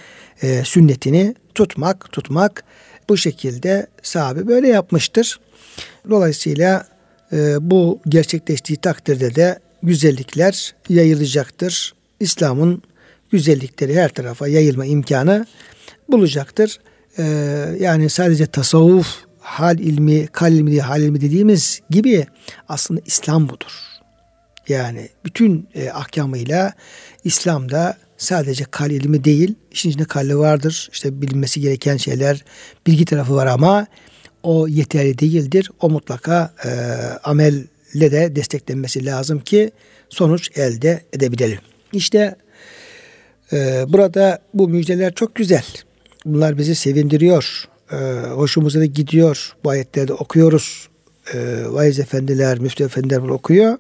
[0.43, 2.65] e, sünnetini tutmak, tutmak
[3.09, 5.41] bu şekilde sahabe böyle yapmıştır.
[6.11, 6.87] Dolayısıyla
[7.33, 11.95] e, bu gerçekleştiği takdirde de güzellikler yayılacaktır.
[12.21, 12.83] İslam'ın
[13.31, 15.47] güzellikleri her tarafa yayılma imkanı
[16.09, 16.81] bulacaktır
[17.19, 17.25] e,
[17.81, 19.07] yani sadece tasavvuf,
[19.41, 22.27] hal ilmi, kal ilmi değil, hal ilmi dediğimiz gibi
[22.69, 23.73] aslında İslam budur.
[24.69, 26.73] Yani bütün e, ahkamıyla
[27.25, 30.89] İslam'da sadece kal ilmi değil, işin içinde kalli vardır.
[30.93, 32.45] İşte bilinmesi gereken şeyler,
[32.87, 33.87] bilgi tarafı var ama
[34.43, 35.71] o yeterli değildir.
[35.81, 36.71] O mutlaka e,
[37.25, 39.71] amelle de desteklenmesi lazım ki
[40.09, 41.59] sonuç elde edebilelim.
[41.93, 42.37] İşte
[43.53, 45.65] e, burada bu müjdeler çok güzel.
[46.25, 47.65] Bunlar bizi sevindiriyor.
[47.93, 47.97] E,
[48.29, 49.57] hoşumuza da gidiyor.
[49.65, 50.89] Bu ayetlerde okuyoruz.
[51.35, 53.79] E, vaiz efendiler, müftü efendiler bunu okuyor.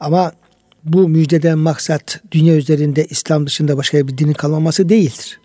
[0.00, 0.32] Ama
[0.84, 5.40] bu müjdeden maksat dünya üzerinde İslam dışında başka bir dinin kalmaması değildir.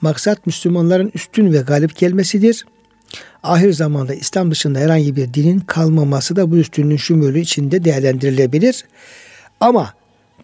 [0.00, 2.66] Maksat Müslümanların üstün ve galip gelmesidir.
[3.42, 8.84] Ahir zamanda İslam dışında herhangi bir dinin kalmaması da bu üstünlüğün şumulü içinde değerlendirilebilir.
[9.60, 9.94] Ama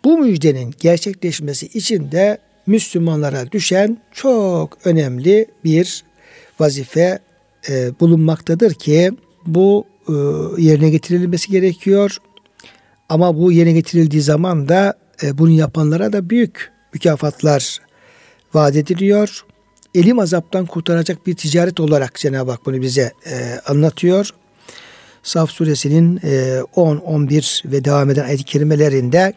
[0.04, 6.04] bu müjdenin gerçekleşmesi için de Müslümanlara düşen çok önemli bir
[6.60, 7.18] vazife
[7.68, 9.10] e, bulunmaktadır ki
[9.46, 10.12] bu e,
[10.62, 12.16] yerine getirilmesi gerekiyor.
[13.08, 17.78] Ama bu yerine getirildiği zaman da e, bunu yapanlara da büyük mükafatlar
[18.54, 19.44] vaat ediliyor.
[19.94, 24.30] Elim azaptan kurtaracak bir ticaret olarak Cenab-ı Hak bunu bize e, anlatıyor.
[25.22, 29.32] Saf suresinin e, 10, 11 ve devam eden ayet-i kerimelerinde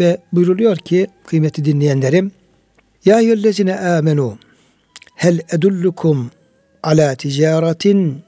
[0.00, 2.32] ve buyruluyor ki kıymetli dinleyenlerim
[3.04, 4.38] Ya eyyühellezine amenu
[5.14, 6.30] hel edullukum
[6.82, 8.22] ala ticaretin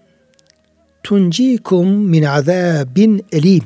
[1.02, 3.62] tuncikum min azabin elim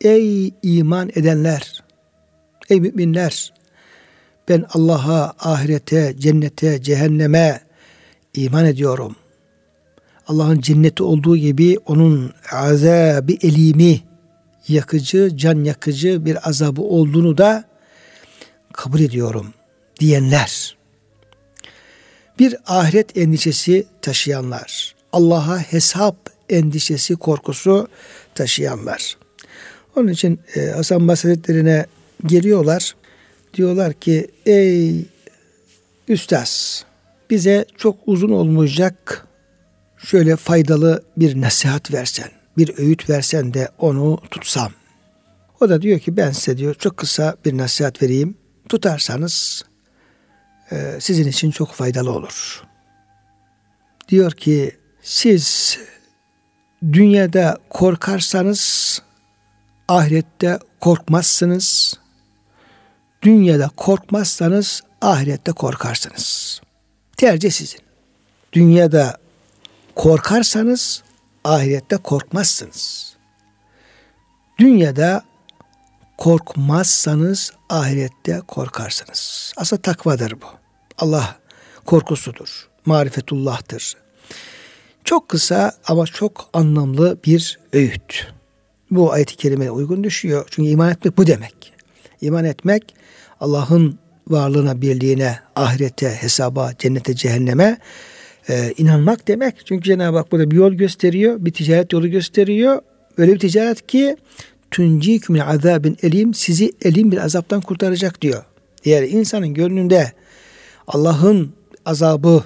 [0.00, 1.82] Ey iman edenler,
[2.70, 3.52] ey müminler,
[4.48, 7.60] ben Allah'a, ahirete, cennete, cehenneme
[8.34, 9.16] iman ediyorum.
[10.26, 14.00] Allah'ın cenneti olduğu gibi onun azabı elimi,
[14.70, 17.64] yakıcı, can yakıcı bir azabı olduğunu da
[18.72, 19.54] kabul ediyorum
[20.00, 20.76] diyenler.
[22.38, 26.16] Bir ahiret endişesi taşıyanlar, Allah'a hesap
[26.48, 27.88] endişesi, korkusu
[28.34, 29.16] taşıyanlar.
[29.96, 31.86] Onun için e, Hasan Basri
[32.26, 32.94] geliyorlar.
[33.54, 35.04] Diyorlar ki ey
[36.08, 36.84] üstaz
[37.30, 39.26] bize çok uzun olmayacak
[39.98, 44.72] şöyle faydalı bir nasihat versen, bir öğüt versen de onu tutsam.
[45.60, 48.36] O da diyor ki ben size diyor çok kısa bir nasihat vereyim.
[48.68, 49.64] Tutarsanız
[50.70, 52.62] e, sizin için çok faydalı olur.
[54.08, 55.78] Diyor ki siz
[56.92, 59.02] dünyada korkarsanız
[59.88, 61.98] ahirette korkmazsınız.
[63.22, 66.60] Dünyada korkmazsanız ahirette korkarsınız.
[67.16, 67.80] Tercih sizin.
[68.52, 69.18] Dünyada
[69.94, 71.02] korkarsanız
[71.48, 73.14] ahirette korkmazsınız.
[74.58, 75.22] Dünyada
[76.18, 79.52] korkmazsanız ahirette korkarsınız.
[79.56, 80.46] Aslında takvadır bu.
[80.98, 81.36] Allah
[81.86, 82.68] korkusudur.
[82.86, 83.96] Marifetullah'tır.
[85.04, 88.32] Çok kısa ama çok anlamlı bir öğüt
[88.90, 90.48] bu ayet-i kerimeye uygun düşüyor.
[90.50, 91.72] Çünkü iman etmek bu demek.
[92.20, 92.94] İman etmek
[93.40, 97.78] Allah'ın varlığına, birliğine, ahirete, hesaba, cennete, cehenneme
[98.48, 99.66] e, inanmak demek.
[99.66, 102.82] Çünkü Cenab-ı Hak burada bir yol gösteriyor, bir ticaret yolu gösteriyor.
[103.16, 104.16] Öyle bir ticaret ki
[104.70, 108.44] tunciküm min azabin elim sizi elim bir azaptan kurtaracak diyor.
[108.84, 110.12] Eğer insanın gönlünde
[110.86, 111.52] Allah'ın
[111.84, 112.44] azabı,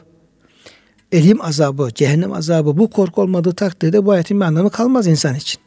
[1.13, 5.61] elim azabı, cehennem azabı bu korku olmadığı takdirde bu ayetin bir anlamı kalmaz insan için.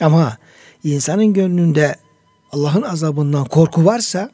[0.00, 0.36] Ama
[0.84, 1.96] insanın gönlünde
[2.52, 4.30] Allah'ın azabından korku varsa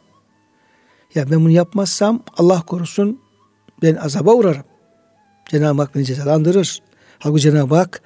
[1.14, 3.20] ya ben bunu yapmazsam Allah korusun
[3.82, 4.64] ben azaba uğrarım.
[5.48, 6.78] Cenab-ı Hak beni cezalandırır.
[7.18, 8.02] Halbuki Cenab-ı Hak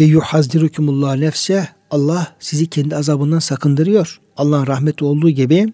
[0.00, 4.20] ve yuhazdirukumullah nefse Allah sizi kendi azabından sakındırıyor.
[4.36, 5.72] Allah'ın rahmeti olduğu gibi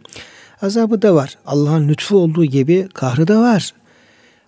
[0.63, 1.39] azabı da var.
[1.47, 3.75] Allah'ın lütfu olduğu gibi kahrı da var.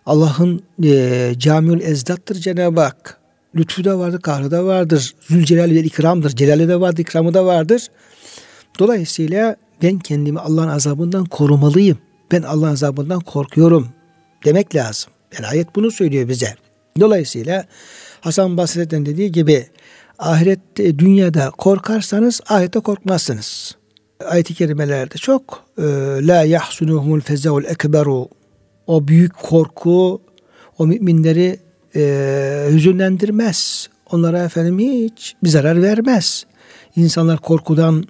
[0.07, 3.19] Allah'ın e, camiül ezdattır Cenab-ı Hak
[3.55, 5.15] lütfu da vardır, kahrı da vardır.
[5.29, 6.31] Zülcelal ve ikramdır.
[6.31, 7.89] Celali de vardır, ikramı da vardır.
[8.79, 11.99] Dolayısıyla ben kendimi Allah'ın azabından korumalıyım.
[12.33, 13.89] Ben Allah'ın azabından korkuyorum
[14.45, 15.12] demek lazım.
[15.37, 16.55] Yani ayet bunu söylüyor bize.
[17.01, 17.67] Dolayısıyla
[18.21, 19.67] Hasan Basri'den dediği gibi
[20.19, 23.77] ahirette dünyada korkarsanız ahirette korkmazsınız.
[24.25, 25.83] Ayet-i kerimelerde çok e,
[26.27, 28.29] la yahsunuhumul fezaul ekberu
[28.87, 30.23] o büyük korku
[30.79, 31.59] o müminleri
[31.97, 33.89] e, hüzünlendirmez.
[34.11, 36.45] Onlara efendim hiç bir zarar vermez.
[36.97, 38.05] İnsanlar korkudan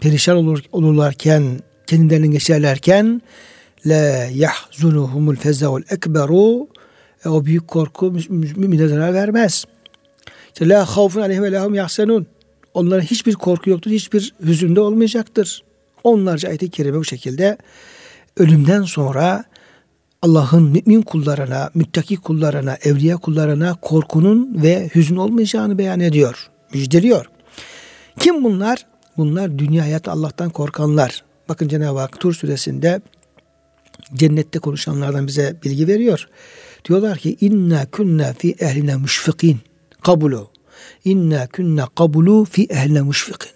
[0.00, 3.22] perişan olur, olurlarken, kendilerinden geçerlerken
[3.86, 6.68] la yahzunuhumul fezaul ekberu
[7.24, 9.64] e, o büyük korku mümine zarar vermez.
[10.46, 12.26] İşte la havfun aleyhim ve lahum yahsenun.
[12.74, 15.64] Onlara hiçbir korku yoktur, hiçbir hüzünde olmayacaktır.
[16.04, 17.58] Onlarca ayet-i kerime bu şekilde
[18.36, 19.44] ölümden sonra
[20.22, 27.26] Allah'ın mümin kullarına, müttaki kullarına, evliya kullarına korkunun ve hüzün olmayacağını beyan ediyor, müjdeliyor.
[28.18, 28.86] Kim bunlar?
[29.16, 31.24] Bunlar dünya hayatı Allah'tan korkanlar.
[31.48, 33.00] Bakın Cenab-ı Hak Tur suresinde
[34.14, 36.28] cennette konuşanlardan bize bilgi veriyor.
[36.88, 39.60] Diyorlar ki inna kunna fi ehline müşfikin
[40.02, 40.50] kabulu.
[41.04, 43.50] İnna kunna kabulu fi ehline müşfikin.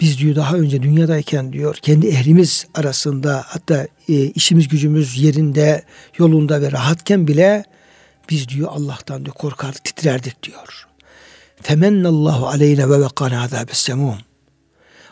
[0.00, 5.84] Biz diyor daha önce dünyadayken diyor kendi ehlimiz arasında hatta e, işimiz gücümüz yerinde
[6.18, 7.64] yolunda ve rahatken bile
[8.30, 10.86] biz diyor Allah'tan diyor korkardık titrerdik diyor.
[11.62, 14.18] Femennallahu aleyne ve vekana azabes semum.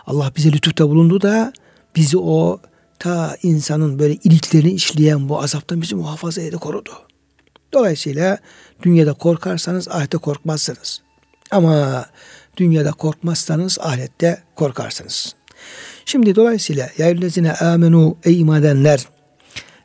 [0.07, 1.53] Allah bize lütufta bulundu da
[1.97, 2.61] bizi o
[3.03, 6.91] ta insanın böyle iliklerini işleyen bu azaptan bizi muhafaza edip korudu.
[7.73, 8.39] Dolayısıyla
[8.83, 11.03] dünyada korkarsanız ahirette korkmazsınız.
[11.51, 12.07] Ama
[12.57, 15.35] dünyada korkmazsanız ahirette korkarsınız.
[16.05, 19.09] Şimdi dolayısıyla ya eyyühellezine amenu ey iman edenler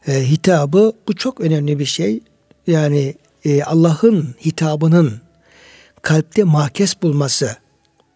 [0.08, 2.20] e, hitabı bu çok önemli bir şey.
[2.68, 5.22] Yani e, Allah'ın hitabının
[6.02, 7.58] kalpte mahkes bulması,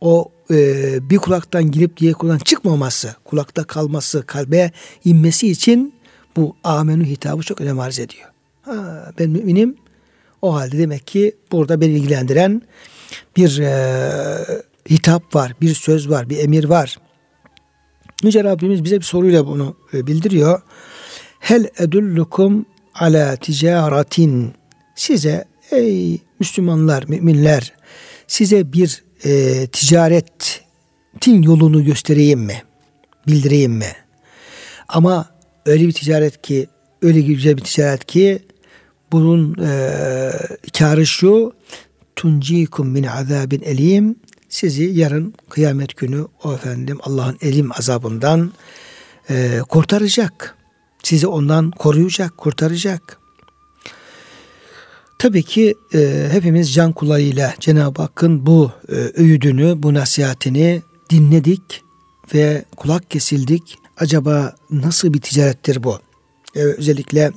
[0.02, 4.72] o e, bir kulaktan girip diğer kulaktan çıkmaması, kulakta kalması, kalbe
[5.06, 5.94] inmesi için
[6.36, 8.30] bu amenü hitabı çok önem arz ediyor.
[8.62, 9.76] Ha, ben müminim.
[10.42, 12.62] O halde demek ki burada beni ilgilendiren
[13.38, 16.98] bir e, hitap var, bir söz var, bir emir var.
[18.24, 20.62] Yüce Rabbimiz bize bir soruyla bunu e, bildiriyor.
[21.40, 24.54] Hel edullukum ala ticaretin
[24.96, 27.74] size ey Müslümanlar, müminler
[28.28, 32.64] size bir e, ticaretin yolunu göstereyim mi?
[33.28, 33.92] Bildireyim mi?
[34.88, 35.30] Ama
[35.66, 36.68] öyle bir ticaret ki
[37.02, 38.40] öyle güzel bir ticaret ki
[39.12, 40.32] bunun e,
[40.78, 41.54] karı şu
[42.16, 44.16] tuncikum min azabin elim
[44.50, 48.52] sizi yarın kıyamet günü o efendim Allah'ın elim azabından
[49.30, 50.58] e, kurtaracak.
[51.04, 53.21] Sizi ondan koruyacak, kurtaracak.
[55.22, 61.84] Tabii ki e, hepimiz can kulağıyla Cenab-ı Hakk'ın bu e, öğüdünü, bu nasihatini dinledik
[62.34, 63.78] ve kulak kesildik.
[63.98, 66.00] Acaba nasıl bir ticarettir bu?
[66.56, 67.32] E, özellikle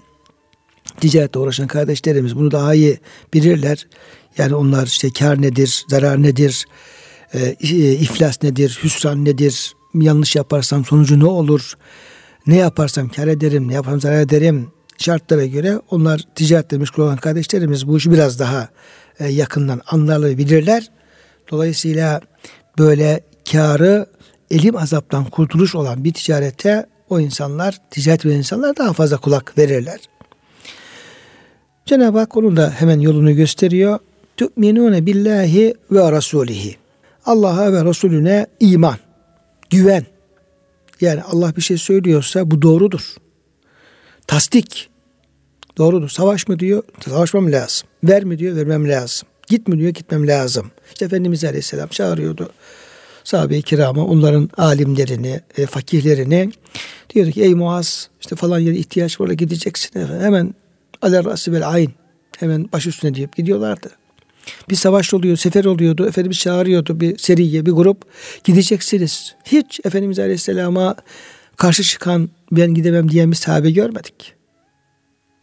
[1.01, 2.99] ticaretle uğraşan kardeşlerimiz bunu daha iyi
[3.35, 3.87] bilirler.
[4.39, 6.67] Yani onlar işte kar nedir, zarar nedir,
[7.35, 7.53] e,
[7.93, 11.75] iflas nedir, hüsran nedir, yanlış yaparsam sonucu ne olur,
[12.47, 17.89] ne yaparsam kar ederim, ne yaparsam zarar ederim şartlara göre onlar ticaretle meşgul olan kardeşlerimiz
[17.89, 18.69] bu işi biraz daha
[19.21, 20.91] e, yakından anlarlar bilirler.
[21.51, 22.21] Dolayısıyla
[22.79, 23.21] böyle
[23.53, 24.07] karı
[24.51, 30.01] elim azaptan kurtuluş olan bir ticarete o insanlar, ticaret ve insanlar daha fazla kulak verirler.
[31.87, 33.99] Cenab-ı Hak onun da hemen yolunu gösteriyor.
[34.37, 36.77] Tu'minune billahi ve rasulihi.
[37.27, 38.97] Allah'a ve Resulüne iman,
[39.71, 40.07] güven.
[41.01, 43.15] Yani Allah bir şey söylüyorsa bu doğrudur.
[44.27, 44.91] Tasdik.
[45.79, 46.09] Doğrudur.
[46.09, 46.83] Savaş mı diyor?
[47.05, 47.89] Savaşmam lazım.
[48.05, 48.57] Ver mi diyor?
[48.57, 49.29] Vermem lazım.
[49.49, 49.91] Git mi diyor?
[49.91, 50.71] Gitmem lazım.
[50.89, 52.51] İşte Efendimiz Aleyhisselam çağırıyordu
[53.25, 56.51] sahabe-i kirama, onların alimlerini, e, fakihlerini
[57.15, 60.25] diyordu ki ey Muaz işte falan yere ihtiyaç var gideceksin efendim.
[60.25, 60.55] Hemen
[61.03, 61.91] aler rası vel ayn
[62.39, 63.91] hemen baş üstüne deyip gidiyorlardı.
[64.71, 66.09] Bir savaş oluyor, sefer oluyordu.
[66.09, 68.05] Efendimiz çağırıyordu bir seriye, bir grup.
[68.45, 69.35] Gideceksiniz.
[69.45, 70.97] Hiç Efendimiz Aleyhisselam'a
[71.57, 74.35] karşı çıkan ben gidemem diyen bir sahabe görmedik.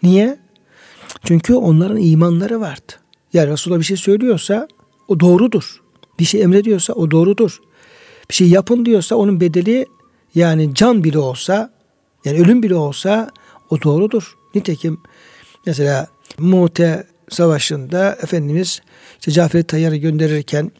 [0.03, 0.39] Niye?
[1.23, 2.91] Çünkü onların imanları vardı.
[3.33, 4.67] Yani Resulullah bir şey söylüyorsa
[5.07, 5.81] o doğrudur.
[6.19, 7.59] Bir şey emrediyorsa o doğrudur.
[8.29, 9.85] Bir şey yapın diyorsa onun bedeli
[10.35, 11.73] yani can bile olsa
[12.25, 13.29] yani ölüm bile olsa
[13.69, 14.37] o doğrudur.
[14.55, 15.01] Nitekim
[15.65, 18.81] mesela Mu'te Savaşı'nda Efendimiz
[19.19, 20.71] işte Cafer Tayyar'ı gönderirken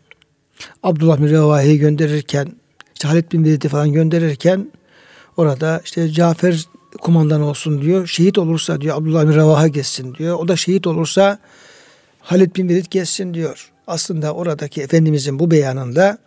[0.83, 2.47] Abdullah bin Revahi'yi gönderirken
[2.93, 4.71] işte Halid bin Velid'i falan gönderirken
[5.37, 6.65] orada işte Cafer
[7.01, 8.07] kumandan olsun diyor.
[8.07, 10.39] Şehit olursa diyor Abdullah bin Revaha geçsin diyor.
[10.39, 11.39] O da şehit olursa
[12.19, 13.71] Halid bin Velid geçsin diyor.
[13.87, 16.17] Aslında oradaki Efendimizin bu beyanında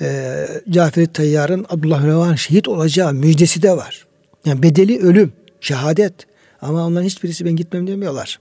[0.00, 4.06] e, Cafer Tayyar'ın Abdullah bin Revaha'nın şehit olacağı müjdesi de var.
[4.44, 6.14] Yani bedeli ölüm, şehadet.
[6.62, 8.38] Ama onların hiçbirisi ben gitmem demiyorlar.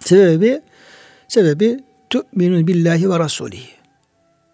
[0.00, 0.60] Sebebi
[1.28, 1.80] sebebi
[2.10, 3.70] tu'minun billahi ve rasulihi.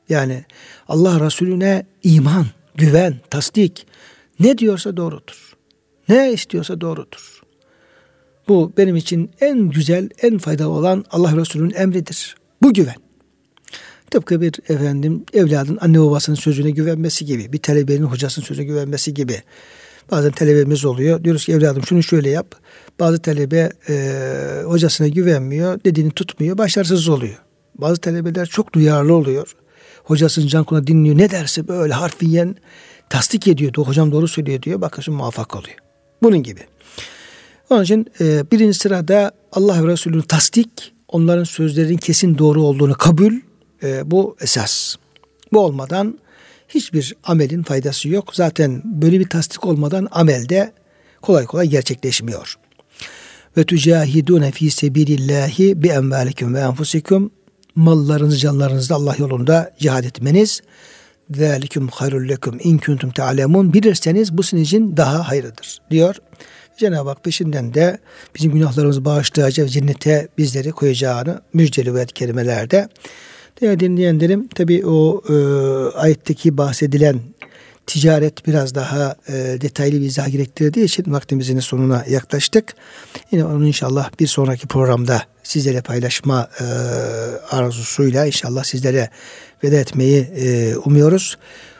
[0.08, 0.44] Yani
[0.88, 3.86] Allah Resulüne iman, güven, tasdik
[4.40, 5.52] ne diyorsa doğrudur.
[6.08, 7.40] Ne istiyorsa doğrudur.
[8.48, 12.36] Bu benim için en güzel, en faydalı olan Allah Resulü'nün emridir.
[12.62, 12.94] Bu güven.
[14.10, 19.42] Tıpkı bir efendim evladın anne babasının sözüne güvenmesi gibi, bir talebenin hocasının sözüne güvenmesi gibi.
[20.10, 21.24] Bazen talebemiz oluyor.
[21.24, 22.54] Diyoruz ki evladım şunu şöyle yap.
[23.00, 27.38] Bazı talebe e, hocasına güvenmiyor, dediğini tutmuyor, başarısız oluyor.
[27.74, 29.56] Bazı talebeler çok duyarlı oluyor.
[30.04, 31.18] Hocasının can dinliyor.
[31.18, 32.56] Ne derse böyle harfiyen
[33.14, 33.74] tasdik ediyor.
[33.76, 34.80] Hocam doğru söylüyor diyor.
[34.80, 35.76] Bakıyorsun muvaffak oluyor.
[36.22, 36.60] Bunun gibi.
[37.70, 43.32] Onun için e, birinci sırada Allah ve Resulü'nün tasdik, onların sözlerinin kesin doğru olduğunu kabul,
[43.82, 44.96] e, bu esas.
[45.52, 46.18] Bu olmadan
[46.68, 48.34] hiçbir amelin faydası yok.
[48.34, 50.72] Zaten böyle bir tasdik olmadan amelde
[51.22, 52.54] kolay kolay gerçekleşmiyor.
[53.56, 57.30] Ve tücahidune fi sebilillahi bi envalikum ve enfusikum
[57.74, 60.62] mallarınızı canlarınızı Allah yolunda cihad etmeniz
[61.30, 66.16] zalikum hayrul lekum in kuntum ta'lemun bilirseniz bu sizin için daha hayırlıdır diyor.
[66.78, 67.98] Cenab-ı Hak peşinden de
[68.34, 72.88] bizim günahlarımızı bağışlayacak ve cennete bizleri koyacağını müjdeli ve kelimelerde
[73.60, 75.34] Değerli dinleyenlerim tabi o e,
[75.98, 77.20] ayetteki bahsedilen
[77.86, 82.74] ticaret biraz daha e, detaylı bir izah gerektirdiği için vaktimizin sonuna yaklaştık.
[83.30, 86.64] Yine onu inşallah bir sonraki programda sizlere paylaşma e,
[87.50, 89.10] arzusuyla inşallah sizlere
[89.64, 91.38] veda etmeyi e, umuyoruz.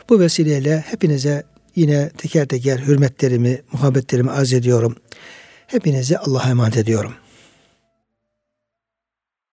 [0.09, 1.43] Bu vesileyle hepinize
[1.75, 4.95] yine teker teker hürmetlerimi, muhabbetlerimi arz ediyorum.
[5.67, 7.13] Hepinizi Allah'a emanet ediyorum.